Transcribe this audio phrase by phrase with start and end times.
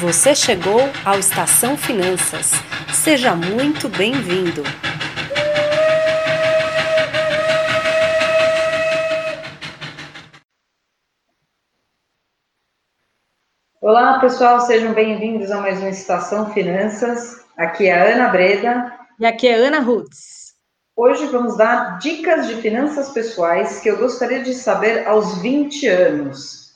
[0.00, 2.50] Você chegou ao Estação Finanças.
[2.92, 4.62] Seja muito bem-vindo.
[13.80, 17.46] Olá, pessoal, sejam bem-vindos a mais uma Estação Finanças.
[17.56, 18.92] Aqui é a Ana Breda.
[19.18, 20.56] E aqui é a Ana Rutz.
[20.94, 26.74] Hoje vamos dar dicas de finanças pessoais que eu gostaria de saber aos 20 anos.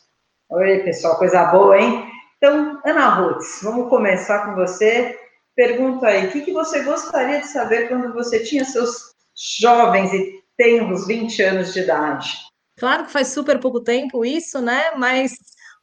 [0.48, 2.19] Oi, pessoal, coisa boa, hein?
[2.42, 5.14] Então, Ana Rutz, vamos começar com você.
[5.54, 9.14] Pergunta aí, o que, que você gostaria de saber quando você tinha seus
[9.60, 12.30] jovens e tem uns 20 anos de idade?
[12.78, 14.92] Claro que faz super pouco tempo isso, né?
[14.96, 15.32] Mas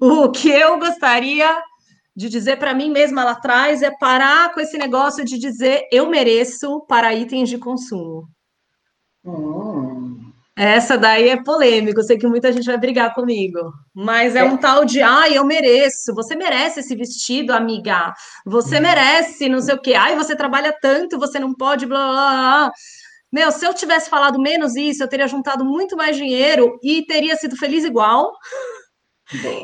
[0.01, 1.61] o que eu gostaria
[2.15, 6.09] de dizer para mim mesma lá atrás é parar com esse negócio de dizer eu
[6.09, 8.27] mereço para itens de consumo.
[9.23, 9.76] Hum.
[10.57, 13.59] Essa daí é polêmico, eu sei que muita gente vai brigar comigo,
[13.93, 14.43] mas é, é.
[14.43, 18.11] um tal de, ai, eu mereço, você merece esse vestido, amiga,
[18.43, 22.31] você merece não sei o quê, ai, você trabalha tanto, você não pode, blá, blá,
[22.31, 22.71] blá.
[23.31, 27.35] Meu, se eu tivesse falado menos isso, eu teria juntado muito mais dinheiro e teria
[27.35, 28.31] sido feliz igual.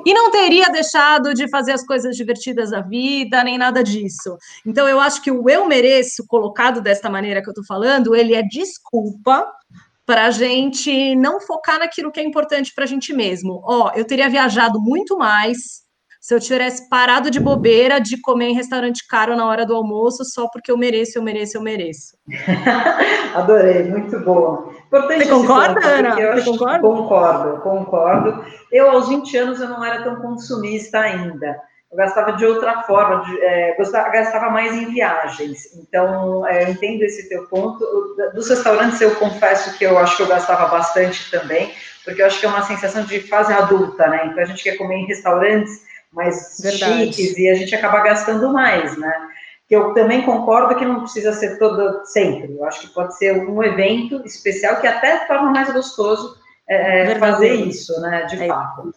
[0.06, 4.38] E não teria deixado de fazer as coisas divertidas da vida, nem nada disso.
[4.66, 8.36] Então, eu acho que o eu mereço, colocado desta maneira que eu estou falando, ele
[8.36, 9.50] é desculpa
[10.06, 13.62] para a gente não focar naquilo que é importante para a gente mesmo.
[13.64, 15.84] Ó, eu teria viajado muito mais
[16.24, 20.24] se eu tivesse parado de bobeira de comer em restaurante caro na hora do almoço
[20.24, 22.18] só porque eu mereço, eu mereço, eu mereço.
[23.36, 24.72] Adorei, muito bom.
[24.88, 26.16] Importante Você concorda, ponto, Ana?
[26.16, 26.80] Você concorda?
[26.80, 28.46] Concordo, concordo.
[28.72, 31.60] Eu, aos 20 anos, eu não era tão consumista ainda.
[31.94, 35.76] Eu gastava de outra forma, de, é, gostava, gastava mais em viagens.
[35.76, 37.86] Então, é, eu entendo esse teu ponto.
[38.34, 41.72] Dos restaurantes, eu confesso que eu acho que eu gastava bastante também,
[42.04, 44.26] porque eu acho que é uma sensação de fase adulta, né?
[44.26, 47.14] Então, a gente quer comer em restaurantes mais Verdade.
[47.14, 49.14] chiques e a gente acaba gastando mais, né?
[49.68, 52.58] Que eu também concordo que não precisa ser todo sempre.
[52.58, 56.36] Eu acho que pode ser um evento especial que até torna mais gostoso
[56.68, 58.24] é, é fazer isso, né?
[58.24, 58.48] De é.
[58.48, 58.92] fato.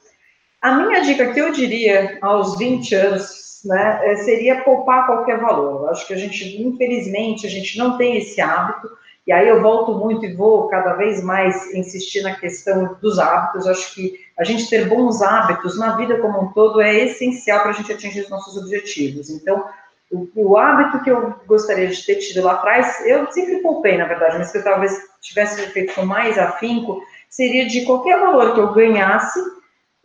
[0.63, 5.89] A minha dica que eu diria aos 20 anos, né, é, seria poupar qualquer valor.
[5.91, 8.89] Acho que a gente, infelizmente, a gente não tem esse hábito.
[9.27, 13.67] E aí eu volto muito e vou cada vez mais insistir na questão dos hábitos.
[13.67, 17.71] Acho que a gente ter bons hábitos na vida como um todo é essencial para
[17.71, 19.29] a gente atingir os nossos objetivos.
[19.29, 19.65] Então,
[20.13, 24.05] o, o, hábito que eu gostaria de ter tido lá atrás, eu sempre poupei, na
[24.05, 28.61] verdade, mas que eu talvez tivesse feito com mais afinco, seria de qualquer valor que
[28.61, 29.41] eu ganhasse,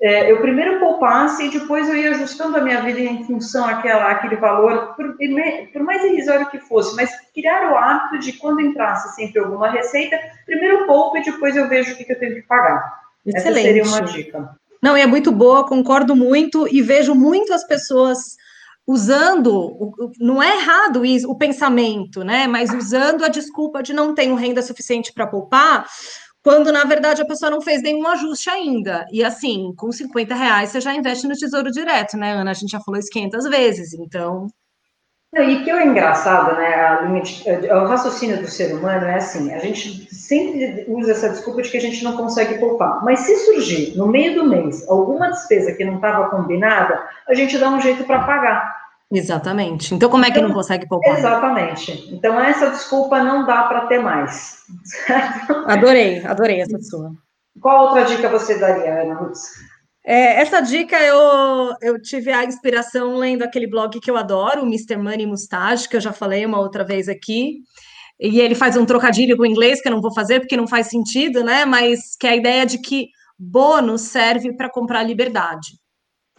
[0.02, 4.10] é, eu primeiro poupasse e depois eu ia ajustando a minha vida em função àquela,
[4.10, 5.16] àquele valor, por,
[5.72, 10.18] por mais irrisório que fosse, mas criar o hábito de quando entrasse sempre alguma receita,
[10.46, 13.00] primeiro poupo e depois eu vejo o que, que eu tenho que pagar.
[13.24, 13.68] Excelente.
[13.68, 14.56] Essa seria uma dica.
[14.82, 18.36] Não, é muito boa, concordo muito e vejo muitas pessoas
[18.88, 22.48] usando, não é errado isso, o pensamento, né?
[22.48, 25.86] Mas usando a desculpa de não ter renda suficiente para poupar,
[26.44, 29.06] quando na verdade a pessoa não fez nenhum ajuste ainda.
[29.12, 32.52] E assim, com 50 reais você já investe no tesouro direto, né, Ana?
[32.52, 34.48] A gente já falou isso 500 vezes, então.
[35.34, 36.76] E que é engraçado, né?
[36.76, 41.62] A de, o raciocínio do ser humano é assim: a gente sempre usa essa desculpa
[41.62, 43.02] de que a gente não consegue poupar.
[43.06, 47.58] Mas se surgir no meio do mês alguma despesa que não estava combinada, a gente
[47.58, 48.81] dá um jeito para pagar.
[49.12, 49.94] Exatamente.
[49.94, 51.18] Então, como é que então, não consegue poupar?
[51.18, 52.10] Exatamente.
[52.14, 54.62] Então, essa desculpa não dá para ter mais.
[54.86, 55.54] Certo?
[55.68, 57.12] Adorei, adorei essa sua.
[57.60, 59.38] Qual outra dica você daria, Ana Ruth?
[60.04, 64.66] É, essa dica eu, eu tive a inspiração lendo aquele blog que eu adoro, o
[64.66, 64.98] Mr.
[64.98, 67.58] Money Mustache, que eu já falei uma outra vez aqui.
[68.20, 70.68] E ele faz um trocadilho com o inglês, que eu não vou fazer porque não
[70.68, 71.66] faz sentido, né?
[71.66, 75.80] Mas que é a ideia de que bônus serve para comprar liberdade,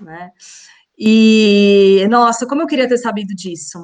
[0.00, 0.30] né?
[1.04, 3.76] E nossa, como eu queria ter sabido disso.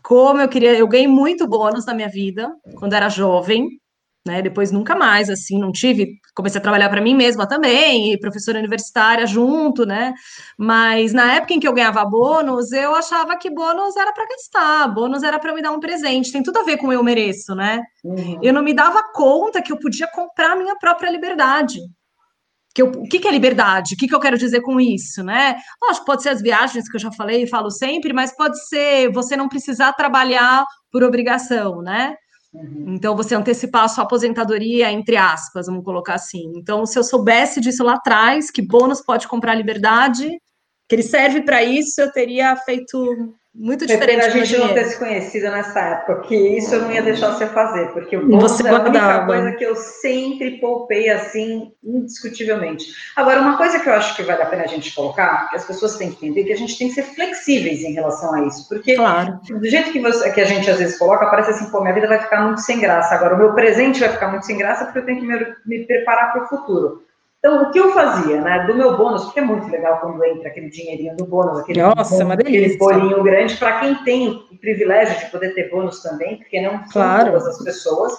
[0.00, 3.66] Como eu queria, eu ganhei muito bônus na minha vida quando era jovem,
[4.24, 4.40] né?
[4.40, 6.20] Depois nunca mais, assim, não tive.
[6.32, 10.14] Comecei a trabalhar para mim mesma também, e professora universitária junto, né?
[10.56, 14.86] Mas na época em que eu ganhava bônus, eu achava que bônus era para gastar,
[14.94, 16.30] bônus era para me dar um presente.
[16.30, 17.82] Tem tudo a ver com eu mereço, né?
[18.04, 18.38] Uhum.
[18.40, 21.80] Eu não me dava conta que eu podia comprar a minha própria liberdade.
[22.74, 23.94] Que eu, o que, que é liberdade?
[23.94, 25.56] O que, que eu quero dizer com isso, né?
[25.80, 29.12] Lógico, pode ser as viagens que eu já falei e falo sempre, mas pode ser
[29.12, 32.16] você não precisar trabalhar por obrigação, né?
[32.52, 32.94] Uhum.
[32.94, 36.52] Então, você antecipar a sua aposentadoria, entre aspas, vamos colocar assim.
[36.56, 40.28] Então, se eu soubesse disso lá atrás, que bônus pode comprar liberdade,
[40.88, 44.20] que ele serve para isso, eu teria feito muito diferente.
[44.20, 47.46] a gente não ter se conhecido nessa época, que isso eu não ia deixar você
[47.46, 52.86] fazer, porque o bônus é a única coisa que eu sempre poupei assim, indiscutivelmente.
[53.14, 55.64] Agora, uma coisa que eu acho que vale a pena a gente colocar, que as
[55.64, 58.68] pessoas têm que entender, que a gente tem que ser flexíveis em relação a isso,
[58.68, 59.38] porque claro.
[59.48, 62.08] do jeito que, você, que a gente às vezes coloca, parece assim, pô, minha vida
[62.08, 63.14] vai ficar muito sem graça.
[63.14, 65.86] Agora, o meu presente vai ficar muito sem graça porque eu tenho que me, me
[65.86, 67.04] preparar para o futuro.
[67.44, 70.48] Então, o que eu fazia, né, do meu bônus, porque é muito legal quando entra
[70.48, 75.18] aquele dinheirinho do bônus, aquele, Nossa, bônus, aquele bolinho grande, para quem tem o privilégio
[75.18, 77.24] de poder ter bônus também, porque não claro.
[77.24, 78.14] são todas as pessoas.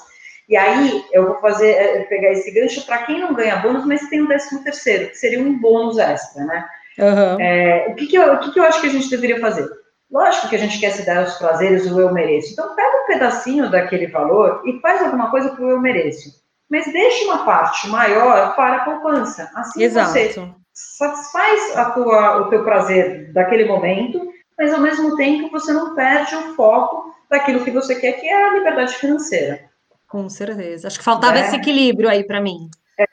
[0.48, 4.08] E aí, eu vou fazer, é, pegar esse gancho para quem não ganha bônus, mas
[4.10, 6.64] tem um décimo terceiro, que seria um bônus extra, né?
[7.00, 7.42] Uhum.
[7.42, 9.68] É, o que, que, eu, o que, que eu acho que a gente deveria fazer?
[10.12, 12.54] Lógico que a gente quer se dar os prazeres, o eu mereço.
[12.54, 16.92] Então, pega um pedacinho daquele valor e faz alguma coisa para o eu mereço mas
[16.92, 19.50] deixe uma parte maior para a poupança.
[19.56, 20.12] Assim Exato.
[20.12, 24.22] você satisfaz a tua, o teu prazer daquele momento,
[24.58, 28.44] mas ao mesmo tempo você não perde o foco daquilo que você quer, que é
[28.44, 29.70] a liberdade financeira.
[30.08, 30.88] Com certeza.
[30.88, 31.42] Acho que faltava é.
[31.42, 32.70] esse equilíbrio aí para mim.
[32.98, 33.06] É.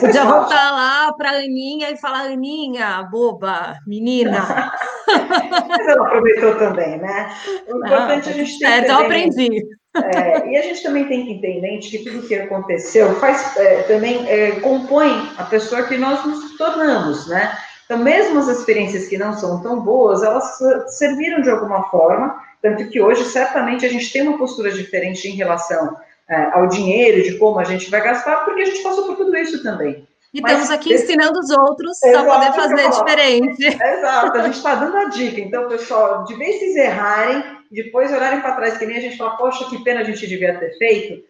[0.00, 4.72] Podia voltar lá para a Aninha e falar, Aninha, boba, menina.
[5.68, 7.34] Mas ela aproveitou também, né?
[7.66, 8.66] O importante ah, a gente ter.
[8.66, 9.62] É, então eu aprendi.
[9.96, 13.56] É, e a gente também tem que ter em mente que tudo que aconteceu faz
[13.56, 17.56] é, também é, compõe a pessoa que nós nos tornamos, né?
[17.84, 20.58] Então, mesmo as experiências que não são tão boas, elas
[20.88, 25.34] serviram de alguma forma, tanto que hoje certamente a gente tem uma postura diferente em
[25.34, 25.96] relação
[26.28, 29.34] é, ao dinheiro, de como a gente vai gastar, porque a gente passou por tudo
[29.36, 30.06] isso também.
[30.32, 33.64] E Mas, estamos aqui ensinando os outros a poder fazer diferente.
[33.82, 35.40] Exato, a gente está dando a dica.
[35.40, 39.36] Então, pessoal, de vez se errarem, depois olharem para trás, que nem a gente fala,
[39.36, 41.24] poxa, que pena a gente devia ter feito,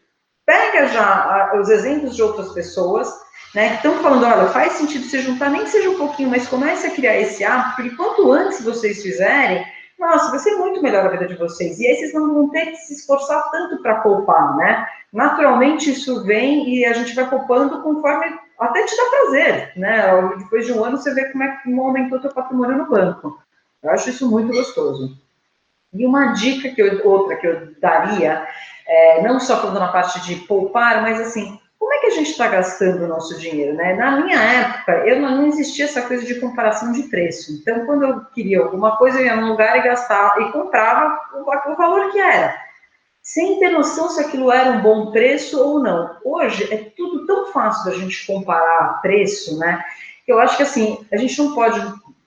[0.45, 3.09] pega já os exemplos de outras pessoas,
[3.55, 6.49] né, que estão falando, olha, faz sentido se juntar, nem que seja um pouquinho, mas
[6.49, 9.65] comece a criar esse hábito, porque quanto antes vocês fizerem,
[9.99, 11.79] nossa, vai ser muito melhor a vida de vocês.
[11.81, 14.87] E aí vocês não vão ter que se esforçar tanto para poupar, né?
[15.13, 18.27] Naturalmente isso vem e a gente vai poupando conforme
[18.59, 20.35] até te dá prazer, né?
[20.39, 23.41] Depois de um ano você vê como é que aumentou teu patrimônio no banco.
[23.83, 25.17] Eu acho isso muito gostoso.
[25.93, 28.47] E uma dica que eu, outra que eu daria,
[28.87, 32.31] é, não só falando na parte de poupar, mas assim, como é que a gente
[32.31, 33.95] está gastando o nosso dinheiro, né?
[33.95, 37.53] Na minha época, eu não, não, existia essa coisa de comparação de preço.
[37.53, 41.73] Então, quando eu queria alguma coisa, eu ia num lugar e gastava e comprava o,
[41.73, 42.55] o valor que era,
[43.29, 46.17] sem ter noção se aquilo era um bom preço ou não.
[46.25, 49.85] Hoje é tudo tão fácil da gente comparar preço, né?
[50.27, 51.79] Eu acho que assim, a gente não pode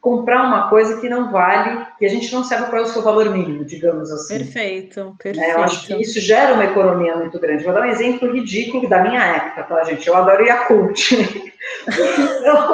[0.01, 3.03] comprar uma coisa que não vale, que a gente não sabe qual é o seu
[3.03, 4.39] valor mínimo, digamos assim.
[4.39, 5.47] Perfeito, perfeito.
[5.47, 7.63] É, eu acho que isso gera uma economia muito grande.
[7.63, 10.07] Vou dar um exemplo ridículo da minha época, tá, gente?
[10.07, 11.11] Eu adoro Yakult.
[11.87, 12.73] então,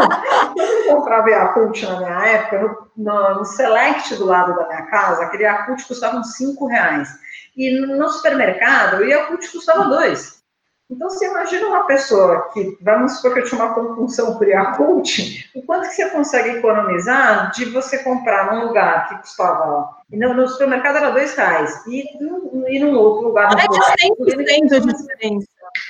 [0.56, 2.60] eu comprava Yakult na minha época,
[2.96, 7.10] no, no, no, Select do lado da minha casa, aquele Yakult custava uns 5 reais.
[7.58, 10.37] E no supermercado, o Yakult custava 2.
[10.90, 15.50] Então, você imagina uma pessoa que, vamos supor que eu tinha uma compulsão por Yakult,
[15.54, 20.48] o quanto que você consegue economizar de você comprar num lugar que custava, no, no
[20.48, 22.06] supermercado era dois reais, e,
[22.70, 23.52] e num outro lugar...
[23.52, 25.48] É de 100% de diferença.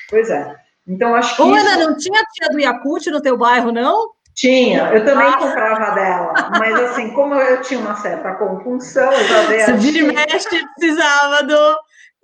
[0.10, 0.56] Pois é.
[0.88, 1.68] Então, acho que Ô, isso...
[1.68, 4.18] Ana, não tinha tia do Yakult no teu bairro, não?
[4.34, 5.38] Tinha, eu também ah.
[5.38, 9.66] comprava dela, mas assim, como eu tinha uma certa compulsão, eu já dei a...
[9.80, 11.78] Se mexe, precisava do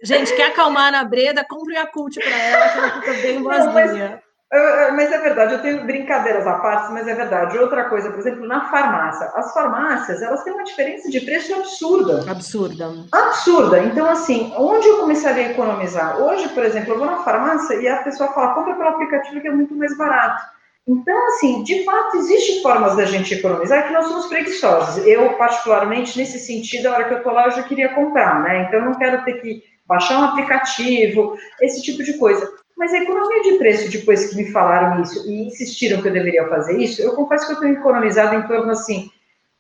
[0.04, 1.46] Gente, quer acalmar na Breda?
[1.48, 4.22] Compre a Cult para ela, que ela fica bem boazinha.
[4.52, 7.58] Mas, mas é verdade, eu tenho brincadeiras à parte, mas é verdade.
[7.58, 9.32] Outra coisa, por exemplo, na farmácia.
[9.34, 12.30] As farmácias, elas têm uma diferença de preço absurda.
[12.30, 12.92] Absurda.
[13.12, 13.80] Absurda.
[13.80, 16.22] Então, assim, onde eu começaria a economizar?
[16.22, 19.48] Hoje, por exemplo, eu vou na farmácia e a pessoa fala, compra pelo aplicativo que
[19.48, 20.44] é muito mais barato.
[20.86, 25.08] Então, assim, de fato, existem formas da gente economizar que nós somos preguiçosos.
[25.08, 28.64] Eu, particularmente, nesse sentido, a hora que eu estou lá, eu já queria comprar, né?
[28.64, 32.48] Então, eu não quero ter que baixar um aplicativo, esse tipo de coisa.
[32.78, 36.48] Mas a economia de preço, depois que me falaram isso e insistiram que eu deveria
[36.50, 39.10] fazer isso, eu confesso que eu tenho economizado em torno, assim,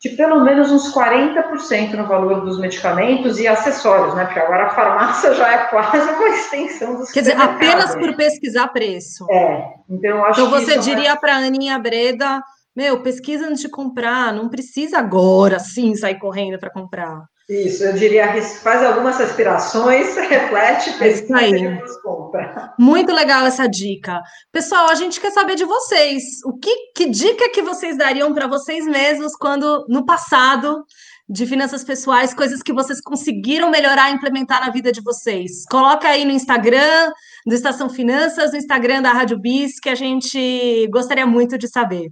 [0.03, 4.25] de pelo menos uns 40% no valor dos medicamentos e acessórios, né?
[4.25, 8.67] Porque agora a farmácia já é quase uma extensão dos Quer dizer, apenas por pesquisar
[8.67, 9.25] preço.
[9.31, 9.73] É.
[9.89, 11.15] Então, eu acho então você diria é...
[11.15, 12.43] para a Aninha Breda,
[12.75, 17.23] meu, pesquisa antes de comprar, não precisa agora sim sair correndo para comprar.
[17.49, 22.73] Isso, eu diria, faz algumas respirações, reflete, pesquisa é e compra.
[22.79, 24.21] Muito legal essa dica.
[24.51, 26.23] Pessoal, a gente quer saber de vocês.
[26.45, 30.85] O que, que dica que vocês dariam para vocês mesmos quando, no passado,
[31.27, 35.65] de finanças pessoais, coisas que vocês conseguiram melhorar e implementar na vida de vocês?
[35.69, 37.11] Coloca aí no Instagram
[37.45, 42.09] do Estação Finanças, no Instagram da Rádio Bis, que a gente gostaria muito de saber.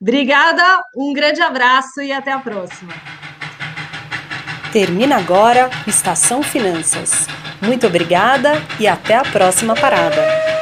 [0.00, 0.62] Obrigada,
[0.96, 2.94] um grande abraço e até a próxima.
[4.72, 7.26] Termina agora Estação Finanças.
[7.60, 10.59] Muito obrigada e até a próxima parada.